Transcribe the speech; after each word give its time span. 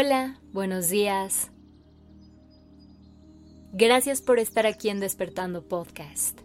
Hola, 0.00 0.38
buenos 0.52 0.90
días. 0.90 1.50
Gracias 3.72 4.22
por 4.22 4.38
estar 4.38 4.64
aquí 4.64 4.90
en 4.90 5.00
Despertando 5.00 5.66
Podcast. 5.66 6.38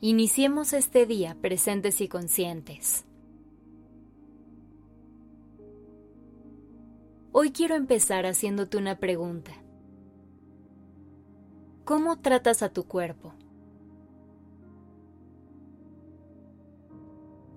Iniciemos 0.00 0.72
este 0.72 1.04
día 1.04 1.36
presentes 1.38 2.00
y 2.00 2.08
conscientes. 2.08 3.04
Hoy 7.32 7.52
quiero 7.52 7.74
empezar 7.74 8.24
haciéndote 8.24 8.78
una 8.78 8.98
pregunta. 8.98 9.52
¿Cómo 11.84 12.20
tratas 12.20 12.62
a 12.62 12.70
tu 12.70 12.84
cuerpo? 12.84 13.34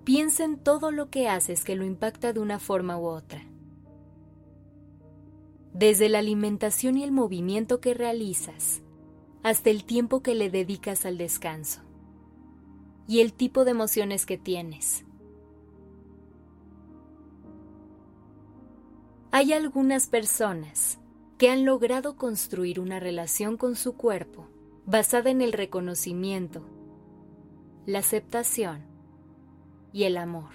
Piensa 0.04 0.44
en 0.44 0.58
todo 0.58 0.90
lo 0.90 1.08
que 1.08 1.30
haces 1.30 1.64
que 1.64 1.74
lo 1.74 1.86
impacta 1.86 2.34
de 2.34 2.40
una 2.40 2.58
forma 2.58 2.98
u 2.98 3.06
otra 3.06 3.46
desde 5.82 6.08
la 6.08 6.20
alimentación 6.20 6.96
y 6.96 7.02
el 7.02 7.10
movimiento 7.10 7.80
que 7.80 7.92
realizas, 7.92 8.82
hasta 9.42 9.68
el 9.68 9.82
tiempo 9.82 10.22
que 10.22 10.36
le 10.36 10.48
dedicas 10.48 11.04
al 11.04 11.18
descanso 11.18 11.80
y 13.08 13.18
el 13.18 13.32
tipo 13.32 13.64
de 13.64 13.72
emociones 13.72 14.24
que 14.24 14.38
tienes. 14.38 15.04
Hay 19.32 19.52
algunas 19.52 20.06
personas 20.06 21.00
que 21.36 21.50
han 21.50 21.64
logrado 21.64 22.14
construir 22.14 22.78
una 22.78 23.00
relación 23.00 23.56
con 23.56 23.74
su 23.74 23.96
cuerpo 23.96 24.46
basada 24.86 25.30
en 25.30 25.42
el 25.42 25.52
reconocimiento, 25.52 26.64
la 27.86 27.98
aceptación 27.98 28.84
y 29.92 30.04
el 30.04 30.16
amor 30.16 30.52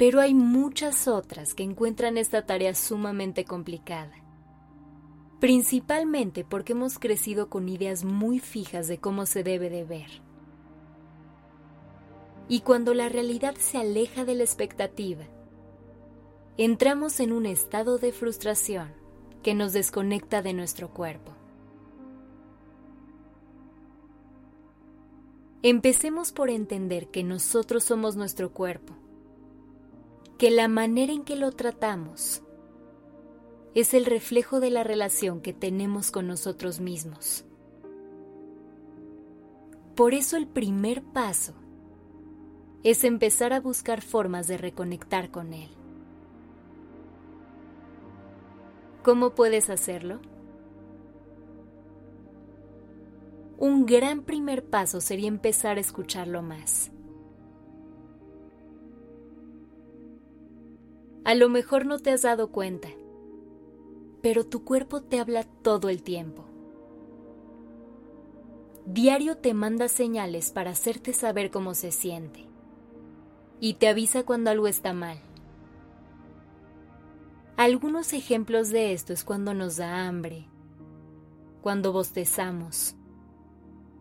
pero 0.00 0.22
hay 0.22 0.32
muchas 0.32 1.06
otras 1.08 1.52
que 1.52 1.62
encuentran 1.62 2.16
esta 2.16 2.46
tarea 2.46 2.74
sumamente 2.74 3.44
complicada. 3.44 4.14
Principalmente 5.40 6.42
porque 6.42 6.72
hemos 6.72 6.98
crecido 6.98 7.50
con 7.50 7.68
ideas 7.68 8.02
muy 8.02 8.38
fijas 8.38 8.88
de 8.88 8.96
cómo 8.96 9.26
se 9.26 9.42
debe 9.42 9.68
de 9.68 9.84
ver. 9.84 10.08
Y 12.48 12.60
cuando 12.60 12.94
la 12.94 13.10
realidad 13.10 13.56
se 13.56 13.76
aleja 13.76 14.24
de 14.24 14.36
la 14.36 14.42
expectativa, 14.42 15.26
entramos 16.56 17.20
en 17.20 17.30
un 17.30 17.44
estado 17.44 17.98
de 17.98 18.12
frustración 18.12 18.94
que 19.42 19.52
nos 19.52 19.74
desconecta 19.74 20.40
de 20.40 20.54
nuestro 20.54 20.94
cuerpo. 20.94 21.32
Empecemos 25.62 26.32
por 26.32 26.48
entender 26.48 27.08
que 27.08 27.22
nosotros 27.22 27.84
somos 27.84 28.16
nuestro 28.16 28.54
cuerpo 28.54 28.96
que 30.40 30.50
la 30.50 30.68
manera 30.68 31.12
en 31.12 31.22
que 31.22 31.36
lo 31.36 31.52
tratamos 31.52 32.42
es 33.74 33.92
el 33.92 34.06
reflejo 34.06 34.58
de 34.58 34.70
la 34.70 34.82
relación 34.82 35.42
que 35.42 35.52
tenemos 35.52 36.10
con 36.10 36.26
nosotros 36.26 36.80
mismos. 36.80 37.44
Por 39.94 40.14
eso 40.14 40.38
el 40.38 40.46
primer 40.46 41.02
paso 41.02 41.52
es 42.84 43.04
empezar 43.04 43.52
a 43.52 43.60
buscar 43.60 44.00
formas 44.00 44.46
de 44.46 44.56
reconectar 44.56 45.30
con 45.30 45.52
él. 45.52 45.68
¿Cómo 49.02 49.34
puedes 49.34 49.68
hacerlo? 49.68 50.20
Un 53.58 53.84
gran 53.84 54.22
primer 54.22 54.64
paso 54.64 55.02
sería 55.02 55.28
empezar 55.28 55.76
a 55.76 55.80
escucharlo 55.80 56.40
más. 56.40 56.90
A 61.30 61.36
lo 61.36 61.48
mejor 61.48 61.86
no 61.86 62.00
te 62.00 62.10
has 62.10 62.22
dado 62.22 62.50
cuenta, 62.50 62.88
pero 64.20 64.44
tu 64.44 64.64
cuerpo 64.64 65.00
te 65.00 65.20
habla 65.20 65.44
todo 65.44 65.88
el 65.88 66.02
tiempo. 66.02 66.44
Diario 68.84 69.36
te 69.36 69.54
manda 69.54 69.86
señales 69.86 70.50
para 70.50 70.72
hacerte 70.72 71.12
saber 71.12 71.52
cómo 71.52 71.74
se 71.74 71.92
siente 71.92 72.48
y 73.60 73.74
te 73.74 73.86
avisa 73.86 74.24
cuando 74.24 74.50
algo 74.50 74.66
está 74.66 74.92
mal. 74.92 75.20
Algunos 77.56 78.12
ejemplos 78.12 78.70
de 78.70 78.92
esto 78.92 79.12
es 79.12 79.22
cuando 79.22 79.54
nos 79.54 79.76
da 79.76 80.08
hambre, 80.08 80.48
cuando 81.62 81.92
bostezamos 81.92 82.96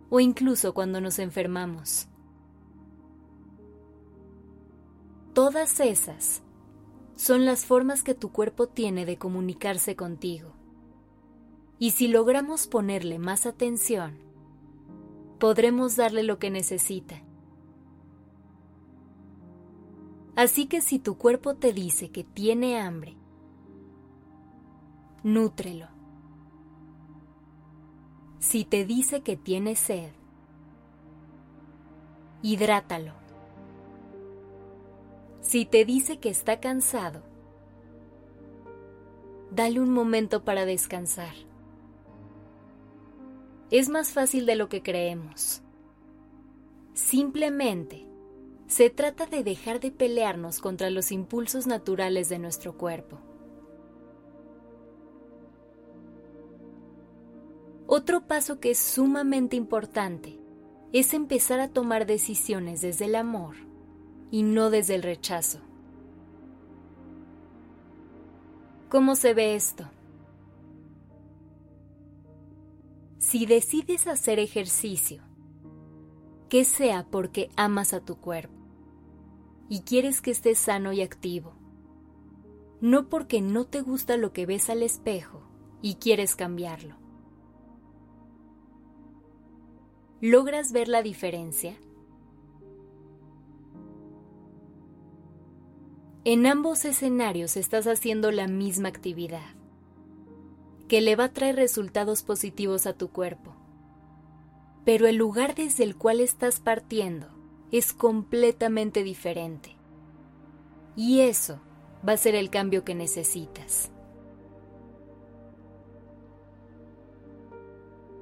o 0.09 0.19
incluso 0.19 0.73
cuando 0.73 0.99
nos 0.99 1.19
enfermamos. 1.19 2.07
Todas 5.35 5.79
esas 5.79 6.41
son 7.19 7.43
las 7.43 7.65
formas 7.65 8.01
que 8.01 8.15
tu 8.15 8.31
cuerpo 8.31 8.67
tiene 8.67 9.05
de 9.05 9.17
comunicarse 9.17 9.97
contigo. 9.97 10.53
Y 11.77 11.91
si 11.91 12.07
logramos 12.07 12.65
ponerle 12.65 13.19
más 13.19 13.45
atención, 13.45 14.17
podremos 15.37 15.97
darle 15.97 16.23
lo 16.23 16.39
que 16.39 16.49
necesita. 16.49 17.21
Así 20.37 20.67
que 20.67 20.79
si 20.79 20.97
tu 20.97 21.17
cuerpo 21.17 21.55
te 21.55 21.73
dice 21.73 22.09
que 22.09 22.23
tiene 22.23 22.79
hambre, 22.79 23.17
nútrelo. 25.21 25.87
Si 28.39 28.63
te 28.63 28.85
dice 28.85 29.23
que 29.23 29.35
tiene 29.35 29.75
sed, 29.75 30.13
hidrátalo. 32.41 33.18
Si 35.49 35.65
te 35.65 35.83
dice 35.83 36.19
que 36.19 36.29
está 36.29 36.59
cansado, 36.59 37.23
dale 39.49 39.79
un 39.79 39.89
momento 39.89 40.45
para 40.45 40.63
descansar. 40.63 41.33
Es 43.71 43.89
más 43.89 44.11
fácil 44.11 44.45
de 44.45 44.55
lo 44.55 44.69
que 44.69 44.83
creemos. 44.83 45.63
Simplemente 46.93 48.05
se 48.67 48.91
trata 48.91 49.25
de 49.25 49.43
dejar 49.43 49.79
de 49.79 49.89
pelearnos 49.89 50.59
contra 50.59 50.91
los 50.91 51.11
impulsos 51.11 51.65
naturales 51.65 52.29
de 52.29 52.37
nuestro 52.37 52.77
cuerpo. 52.77 53.17
Otro 57.87 58.27
paso 58.27 58.59
que 58.59 58.69
es 58.69 58.77
sumamente 58.77 59.55
importante 59.55 60.39
es 60.93 61.15
empezar 61.15 61.59
a 61.59 61.69
tomar 61.69 62.05
decisiones 62.05 62.81
desde 62.81 63.05
el 63.05 63.15
amor 63.15 63.68
y 64.31 64.43
no 64.43 64.69
desde 64.69 64.95
el 64.95 65.03
rechazo. 65.03 65.59
¿Cómo 68.89 69.15
se 69.15 69.33
ve 69.33 69.55
esto? 69.55 69.89
Si 73.19 73.45
decides 73.45 74.07
hacer 74.07 74.39
ejercicio, 74.39 75.21
que 76.49 76.65
sea 76.65 77.05
porque 77.09 77.51
amas 77.55 77.93
a 77.93 77.99
tu 77.99 78.17
cuerpo 78.17 78.55
y 79.69 79.81
quieres 79.81 80.21
que 80.21 80.31
esté 80.31 80.55
sano 80.55 80.93
y 80.93 81.01
activo, 81.01 81.53
no 82.81 83.09
porque 83.09 83.41
no 83.41 83.65
te 83.65 83.81
gusta 83.81 84.17
lo 84.17 84.33
que 84.33 84.45
ves 84.45 84.69
al 84.69 84.81
espejo 84.81 85.43
y 85.81 85.95
quieres 85.95 86.35
cambiarlo. 86.35 86.95
¿Logras 90.21 90.71
ver 90.71 90.87
la 90.87 91.03
diferencia? 91.03 91.77
En 96.31 96.45
ambos 96.45 96.85
escenarios 96.85 97.57
estás 97.57 97.87
haciendo 97.87 98.29
la 98.29 98.47
misma 98.47 98.87
actividad, 98.87 99.55
que 100.87 101.01
le 101.01 101.15
va 101.15 101.23
a 101.23 101.33
traer 101.33 101.55
resultados 101.55 102.21
positivos 102.21 102.85
a 102.85 102.93
tu 102.93 103.07
cuerpo. 103.07 103.55
Pero 104.85 105.07
el 105.07 105.15
lugar 105.15 105.55
desde 105.55 105.83
el 105.83 105.95
cual 105.95 106.19
estás 106.19 106.59
partiendo 106.59 107.25
es 107.71 107.93
completamente 107.93 109.01
diferente. 109.01 109.75
Y 110.95 111.21
eso 111.21 111.59
va 112.07 112.13
a 112.13 112.17
ser 112.17 112.35
el 112.35 112.51
cambio 112.51 112.83
que 112.83 112.93
necesitas. 112.93 113.89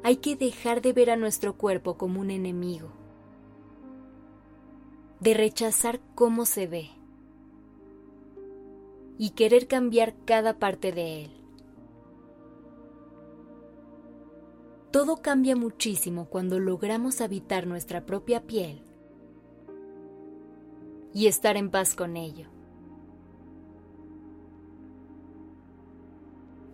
Hay 0.04 0.16
que 0.16 0.38
dejar 0.38 0.82
de 0.82 0.94
ver 0.94 1.10
a 1.10 1.18
nuestro 1.18 1.58
cuerpo 1.58 1.98
como 1.98 2.22
un 2.22 2.32
enemigo, 2.32 2.88
de 5.20 5.34
rechazar 5.34 6.00
cómo 6.16 6.46
se 6.46 6.68
ve 6.68 6.97
y 9.18 9.32
querer 9.32 9.68
cambiar 9.68 10.16
cada 10.26 10.60
parte 10.60 10.92
de 10.92 11.26
él. 11.26 11.32
Todo 14.92 15.18
cambia 15.18 15.56
muchísimo 15.56 16.26
cuando 16.26 16.60
logramos 16.60 17.22
habitar 17.22 17.68
nuestra 17.68 18.06
propia 18.06 18.48
piel 18.48 18.82
y 21.14 21.28
estar 21.28 21.58
en 21.58 21.70
paz 21.70 21.94
con 21.94 22.16
ello. 22.16 22.48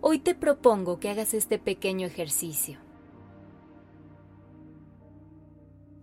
Hoy 0.00 0.18
te 0.18 0.34
propongo 0.34 1.00
que 1.00 1.08
hagas 1.08 1.34
este 1.34 1.58
pequeño 1.58 2.06
ejercicio. 2.06 2.78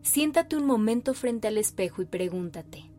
Siéntate 0.02 0.58
un 0.58 0.66
momento 0.66 1.14
frente 1.14 1.48
al 1.48 1.58
espejo 1.58 2.02
y 2.02 2.06
pregúntate, 2.06 2.91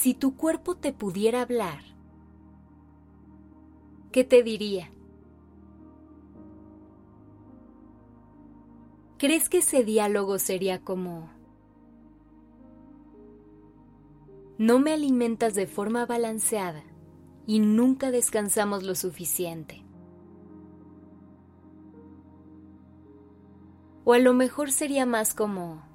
Si 0.00 0.14
tu 0.14 0.34
cuerpo 0.34 0.76
te 0.76 0.94
pudiera 0.94 1.42
hablar, 1.42 1.82
¿qué 4.12 4.24
te 4.24 4.42
diría? 4.42 4.90
¿Crees 9.18 9.50
que 9.50 9.58
ese 9.58 9.84
diálogo 9.84 10.38
sería 10.38 10.82
como... 10.82 11.28
No 14.56 14.78
me 14.78 14.94
alimentas 14.94 15.54
de 15.54 15.66
forma 15.66 16.06
balanceada 16.06 16.82
y 17.44 17.58
nunca 17.58 18.10
descansamos 18.10 18.84
lo 18.84 18.94
suficiente? 18.94 19.84
O 24.04 24.14
a 24.14 24.18
lo 24.18 24.32
mejor 24.32 24.72
sería 24.72 25.04
más 25.04 25.34
como... 25.34 25.89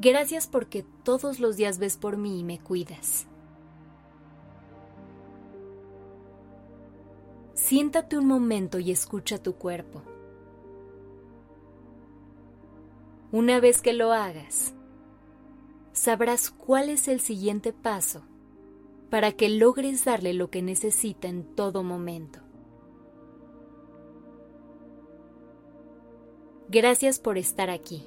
Gracias 0.00 0.46
porque 0.46 0.84
todos 1.02 1.40
los 1.40 1.56
días 1.56 1.78
ves 1.78 1.96
por 1.96 2.16
mí 2.16 2.38
y 2.38 2.44
me 2.44 2.60
cuidas. 2.60 3.26
Siéntate 7.54 8.16
un 8.16 8.26
momento 8.26 8.78
y 8.78 8.92
escucha 8.92 9.42
tu 9.42 9.56
cuerpo. 9.56 10.02
Una 13.32 13.58
vez 13.58 13.82
que 13.82 13.92
lo 13.92 14.12
hagas, 14.12 14.72
sabrás 15.92 16.50
cuál 16.50 16.90
es 16.90 17.08
el 17.08 17.18
siguiente 17.18 17.72
paso 17.72 18.22
para 19.10 19.32
que 19.32 19.48
logres 19.48 20.04
darle 20.04 20.32
lo 20.32 20.48
que 20.48 20.62
necesita 20.62 21.26
en 21.26 21.42
todo 21.56 21.82
momento. 21.82 22.38
Gracias 26.68 27.18
por 27.18 27.36
estar 27.36 27.68
aquí. 27.68 28.06